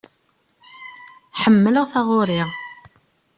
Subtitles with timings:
[1.41, 2.41] Ḥemmleɣ taɣuri.